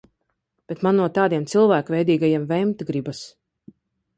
Bet 0.71 0.79
man 0.87 0.97
no 0.99 1.09
tādiem 1.17 1.45
cilvēkveidīgajiem 1.53 2.49
vemt 2.53 2.83
gribās. 2.89 3.21